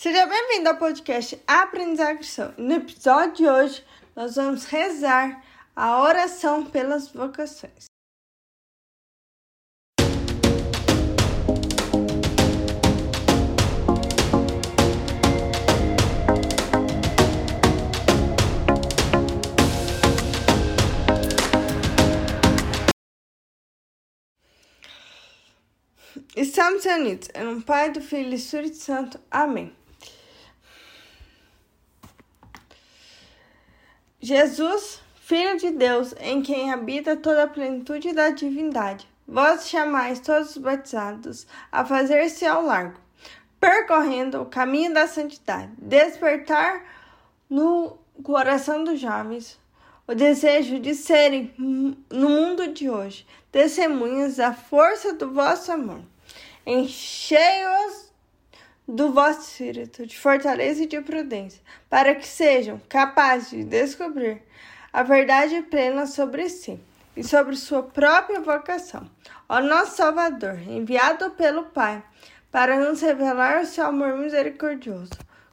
[0.00, 2.54] Seja bem-vindo ao podcast Aprendizagem Cristão.
[2.56, 7.86] No episódio de hoje, nós vamos rezar a oração pelas vocações.
[26.36, 29.18] Estamos unidos em um Pai, do Filho e do Espírito Santo.
[29.28, 29.76] Amém.
[34.20, 40.50] Jesus, Filho de Deus, em quem habita toda a plenitude da divindade, vós chamais todos
[40.50, 42.98] os batizados a fazer-se ao largo,
[43.60, 46.82] percorrendo o caminho da santidade, despertar
[47.48, 49.56] no coração dos jovens
[50.08, 56.00] o desejo de serem, no mundo de hoje, testemunhas da força do vosso amor.
[56.66, 58.07] Enchei-os
[58.88, 61.60] do vosso espírito de fortaleza e de prudência,
[61.90, 64.42] para que sejam capazes de descobrir
[64.90, 66.80] a verdade plena sobre si
[67.14, 69.08] e sobre sua própria vocação.
[69.46, 72.02] Ó nosso Salvador, enviado pelo Pai,
[72.50, 75.12] para nos revelar o seu amor misericordioso,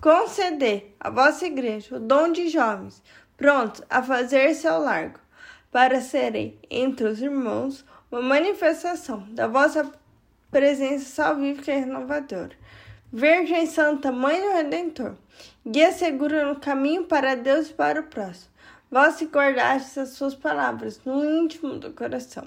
[0.00, 3.02] conceder à vossa igreja o dom de jovens,
[3.36, 5.18] prontos a fazer seu largo,
[5.72, 9.90] para serem entre os irmãos uma manifestação da vossa
[10.48, 12.56] presença salvífica e renovadora
[13.18, 15.14] Virgem Santa, Mãe do Redentor,
[15.66, 18.52] guia segura no caminho para Deus e para o próximo.
[18.90, 22.46] Vós se guardastes as suas palavras no íntimo do coração.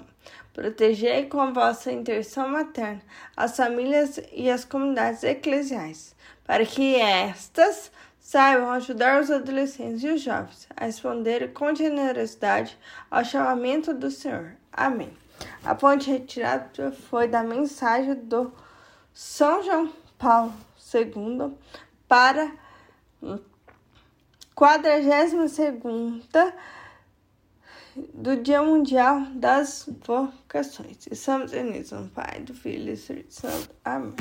[0.54, 3.02] Protegei com a vossa intercessão materna
[3.36, 10.20] as famílias e as comunidades eclesiais, para que estas saibam ajudar os adolescentes e os
[10.20, 12.78] jovens a responder com generosidade
[13.10, 14.52] ao chamamento do Senhor.
[14.72, 15.10] Amém.
[15.64, 18.52] A ponte retirada foi da mensagem do
[19.12, 20.52] São João Paulo
[20.94, 21.54] II
[22.06, 22.52] para
[24.54, 26.54] 42 segunda
[28.12, 31.06] do Dia Mundial das Vocações.
[31.10, 33.70] Estamos unidos no Pai, do Filho e do Espírito Santo.
[33.82, 34.14] Amém.